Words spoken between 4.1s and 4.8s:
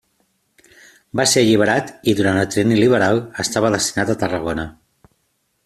a Tarragona.